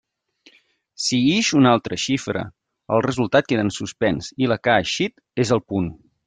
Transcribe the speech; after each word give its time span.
Si 1.07 1.17
ix 1.33 1.51
una 1.59 1.73
altra 1.77 1.99
xifra, 2.05 2.43
el 2.97 3.03
resultat 3.07 3.49
queda 3.53 3.67
en 3.67 3.71
suspens 3.77 4.31
i 4.45 4.51
la 4.53 4.59
que 4.65 4.73
ha 4.75 4.79
eixit 4.87 5.23
és 5.47 5.55
el 5.59 5.63
punt. 5.75 5.93